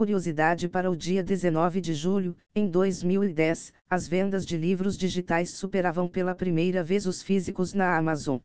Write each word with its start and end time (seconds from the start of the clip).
Curiosidade 0.00 0.66
para 0.66 0.90
o 0.90 0.96
dia 0.96 1.22
19 1.22 1.78
de 1.78 1.92
julho, 1.92 2.34
em 2.54 2.66
2010, 2.66 3.70
as 3.86 4.08
vendas 4.08 4.46
de 4.46 4.56
livros 4.56 4.96
digitais 4.96 5.50
superavam 5.50 6.08
pela 6.08 6.34
primeira 6.34 6.82
vez 6.82 7.04
os 7.04 7.22
físicos 7.22 7.74
na 7.74 7.98
Amazon. 7.98 8.38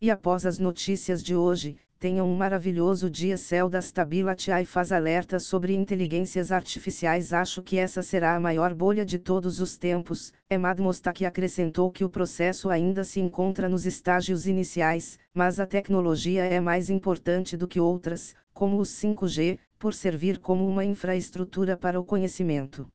E 0.00 0.12
após 0.12 0.46
as 0.46 0.60
notícias 0.60 1.24
de 1.24 1.34
hoje, 1.34 1.76
tenham 1.98 2.30
um 2.30 2.36
maravilhoso 2.36 3.10
dia. 3.10 3.36
Céu 3.36 3.68
das 3.68 3.86
Stability 3.86 4.50
faz 4.64 4.92
alerta 4.92 5.38
sobre 5.38 5.74
inteligências 5.74 6.52
artificiais. 6.52 7.32
Acho 7.32 7.62
que 7.62 7.78
essa 7.78 8.02
será 8.02 8.36
a 8.36 8.40
maior 8.40 8.74
bolha 8.74 9.04
de 9.04 9.18
todos 9.18 9.60
os 9.60 9.76
tempos. 9.76 10.32
Emad 10.48 10.80
Mostak 10.80 11.24
acrescentou 11.24 11.90
que 11.90 12.04
o 12.04 12.08
processo 12.08 12.70
ainda 12.70 13.04
se 13.04 13.20
encontra 13.20 13.68
nos 13.68 13.86
estágios 13.86 14.46
iniciais, 14.46 15.18
mas 15.34 15.58
a 15.58 15.66
tecnologia 15.66 16.44
é 16.44 16.60
mais 16.60 16.90
importante 16.90 17.56
do 17.56 17.66
que 17.66 17.80
outras, 17.80 18.34
como 18.52 18.78
o 18.78 18.82
5G, 18.82 19.58
por 19.78 19.92
servir 19.92 20.38
como 20.38 20.66
uma 20.66 20.84
infraestrutura 20.84 21.76
para 21.76 22.00
o 22.00 22.04
conhecimento. 22.04 22.86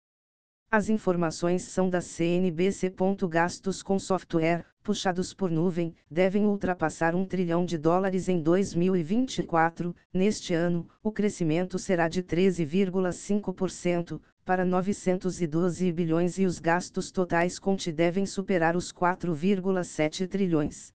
As 0.71 0.87
informações 0.87 1.63
são 1.63 1.89
da 1.89 1.99
CNBC. 1.99 2.93
Gastos 3.29 3.83
com 3.83 3.99
software, 3.99 4.65
puxados 4.83 5.33
por 5.33 5.49
nuvem, 5.51 5.95
devem 6.09 6.45
ultrapassar 6.45 7.15
um 7.15 7.25
trilhão 7.25 7.65
de 7.65 7.77
dólares 7.77 8.27
em 8.27 8.41
2024. 8.41 9.95
Neste 10.13 10.53
ano, 10.53 10.87
o 11.03 11.11
crescimento 11.11 11.79
será 11.79 12.07
de 12.07 12.23
13,5%, 12.23 14.19
para 14.43 14.65
912 14.65 15.91
bilhões 15.91 16.37
e 16.37 16.45
os 16.45 16.59
gastos 16.59 17.11
totais 17.11 17.59
conte 17.59 17.91
devem 17.91 18.25
superar 18.25 18.75
os 18.75 18.91
4,7 18.91 20.27
trilhões. 20.27 20.91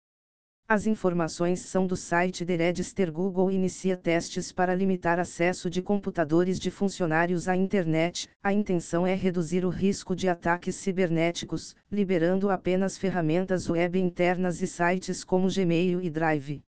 As 0.67 0.87
informações 0.87 1.59
são 1.59 1.85
do 1.85 1.95
site 1.95 2.45
The 2.45 2.55
Register 2.55 3.11
Google 3.11 3.51
inicia 3.51 3.97
testes 3.97 4.51
para 4.51 4.73
limitar 4.73 5.19
acesso 5.19 5.69
de 5.69 5.81
computadores 5.81 6.57
de 6.57 6.71
funcionários 6.71 7.49
à 7.49 7.55
internet. 7.55 8.29
A 8.41 8.53
intenção 8.53 9.05
é 9.05 9.13
reduzir 9.13 9.65
o 9.65 9.69
risco 9.69 10.15
de 10.15 10.29
ataques 10.29 10.75
cibernéticos, 10.75 11.75
liberando 11.91 12.49
apenas 12.49 12.97
ferramentas 12.97 13.69
web 13.69 13.99
internas 13.99 14.61
e 14.61 14.67
sites 14.67 15.23
como 15.23 15.49
Gmail 15.49 16.01
e 16.01 16.09
Drive. 16.09 16.63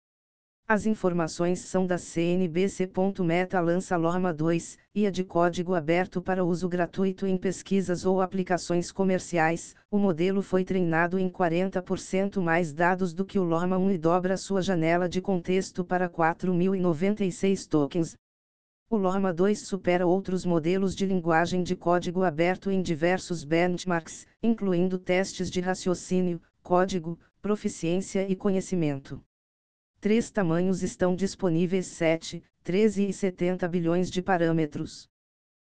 As 0.67 0.87
informações 0.87 1.59
são 1.59 1.87
da 1.87 1.99
CNBC. 1.99 2.91
Meta 3.23 3.61
lança 3.61 3.99
Lorma 3.99 4.33
2, 4.33 4.79
IA 4.95 5.11
de 5.11 5.23
código 5.23 5.75
aberto 5.75 6.23
para 6.23 6.43
uso 6.43 6.67
gratuito 6.71 7.27
em 7.27 7.37
pesquisas 7.37 8.07
ou 8.07 8.23
aplicações 8.23 8.91
comerciais. 8.91 9.75
O 9.91 9.99
modelo 9.99 10.41
foi 10.41 10.65
treinado 10.65 11.19
em 11.19 11.29
40% 11.29 12.41
mais 12.41 12.73
dados 12.73 13.13
do 13.13 13.27
que 13.27 13.39
o 13.39 13.45
Lorma 13.45 13.77
1 13.77 13.91
e 13.91 13.99
dobra 13.99 14.39
sua 14.39 14.63
janela 14.63 15.07
de 15.07 15.21
contexto 15.21 15.85
para 15.85 16.09
4.096 16.09 17.69
tokens. 17.69 18.17
O 18.89 18.97
Lorma 18.97 19.35
2 19.35 19.67
supera 19.67 20.07
outros 20.07 20.47
modelos 20.47 20.97
de 20.97 21.05
linguagem 21.05 21.63
de 21.63 21.77
código 21.77 22.23
aberto 22.23 22.71
em 22.71 22.81
diversos 22.81 23.45
benchmarks, 23.45 24.27
incluindo 24.43 24.99
testes 24.99 25.51
de 25.51 25.61
raciocínio, 25.61 26.41
código, 26.63 27.19
proficiência 27.43 28.27
e 28.27 28.35
conhecimento. 28.35 29.23
Três 30.05 30.31
tamanhos 30.31 30.83
estão 30.83 31.17
disponíveis 31.17 31.87
7, 31.87 32.45
13 32.63 33.09
e 33.09 33.11
70 33.11 33.67
bilhões 33.67 34.11
de 34.11 34.21
parâmetros. 34.21 35.09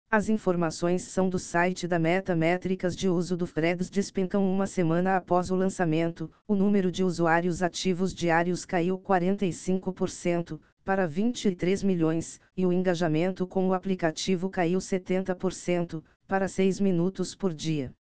As 0.09 0.27
informações 0.27 1.03
são 1.03 1.29
do 1.29 1.37
site 1.37 1.87
da 1.87 1.99
Meta 1.99 2.35
Métricas 2.35 2.95
de 2.95 3.07
uso 3.07 3.37
do 3.37 3.45
Freds 3.45 3.91
despencam 3.91 4.51
uma 4.51 4.65
semana 4.65 5.17
após 5.17 5.51
o 5.51 5.55
lançamento, 5.55 6.31
o 6.47 6.55
número 6.55 6.91
de 6.91 7.03
usuários 7.03 7.61
ativos 7.61 8.11
diários 8.11 8.65
caiu 8.65 8.97
45%, 8.97 10.59
para 10.83 11.05
23 11.05 11.83
milhões, 11.83 12.41
e 12.57 12.65
o 12.65 12.73
engajamento 12.73 13.45
com 13.45 13.67
o 13.67 13.73
aplicativo 13.75 14.49
caiu 14.49 14.79
70%, 14.79 16.03
para 16.27 16.47
6 16.47 16.79
minutos 16.79 17.35
por 17.35 17.53
dia. 17.53 17.93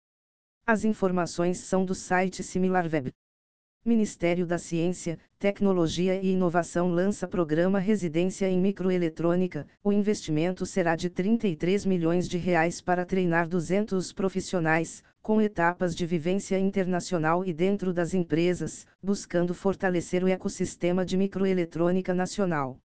As 0.65 0.85
informações 0.85 1.57
são 1.57 1.83
do 1.83 1.93
site 1.93 2.41
SimilarWeb. 2.41 3.11
Ministério 3.83 4.45
da 4.45 4.59
Ciência, 4.59 5.17
Tecnologia 5.39 6.21
e 6.21 6.33
Inovação 6.33 6.91
lança 6.91 7.27
programa 7.27 7.79
Residência 7.79 8.47
em 8.47 8.61
Microeletrônica. 8.61 9.65
O 9.83 9.91
investimento 9.91 10.67
será 10.67 10.95
de 10.95 11.09
33 11.09 11.87
milhões 11.87 12.29
de 12.29 12.37
reais 12.37 12.79
para 12.79 13.07
treinar 13.07 13.47
200 13.47 14.13
profissionais, 14.13 15.03
com 15.19 15.41
etapas 15.41 15.95
de 15.95 16.05
vivência 16.05 16.59
internacional 16.59 17.43
e 17.43 17.51
dentro 17.51 17.91
das 17.91 18.13
empresas, 18.13 18.85
buscando 19.01 19.51
fortalecer 19.51 20.23
o 20.23 20.27
ecossistema 20.27 21.03
de 21.03 21.17
microeletrônica 21.17 22.13
nacional. 22.13 22.77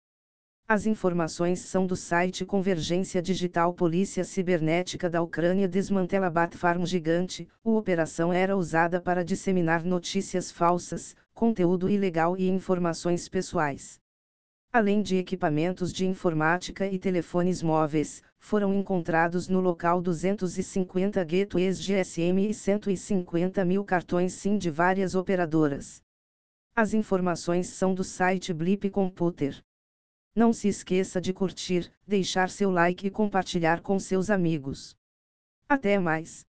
As 0.67 0.87
informações 0.87 1.59
são 1.59 1.85
do 1.85 1.95
site 1.95 2.43
Convergência 2.43 3.21
Digital 3.21 3.71
Polícia 3.71 4.23
Cibernética 4.23 5.07
da 5.07 5.21
Ucrânia 5.21 5.67
desmantela 5.67 6.27
Batfarm 6.27 6.83
gigante. 6.87 7.47
A 7.63 7.69
operação 7.69 8.33
era 8.33 8.57
usada 8.57 8.99
para 8.99 9.23
disseminar 9.23 9.83
notícias 9.83 10.51
falsas, 10.51 11.15
conteúdo 11.35 11.87
ilegal 11.87 12.35
e 12.35 12.49
informações 12.49 13.29
pessoais. 13.29 13.99
Além 14.73 15.03
de 15.03 15.17
equipamentos 15.17 15.93
de 15.93 16.07
informática 16.07 16.87
e 16.87 16.97
telefones 16.97 17.61
móveis, 17.61 18.23
foram 18.39 18.73
encontrados 18.73 19.47
no 19.47 19.59
local 19.59 20.01
250 20.01 21.23
gateways 21.23 21.79
GSM 21.79 22.49
e 22.49 22.55
150 22.55 23.63
mil 23.63 23.85
cartões 23.85 24.33
SIM 24.33 24.57
de 24.57 24.71
várias 24.71 25.13
operadoras. 25.13 26.01
As 26.75 26.95
informações 26.95 27.67
são 27.67 27.93
do 27.93 28.03
site 28.03 28.51
Blip 28.51 28.89
Computer. 28.89 29.63
Não 30.35 30.51
se 30.51 30.67
esqueça 30.67 31.21
de 31.21 31.31
curtir, 31.31 31.89
deixar 32.05 32.49
seu 32.49 32.69
like 32.69 33.07
e 33.07 33.09
compartilhar 33.09 33.79
com 33.79 33.97
seus 33.97 34.29
amigos. 34.29 34.93
Até 35.69 35.97
mais! 35.97 36.45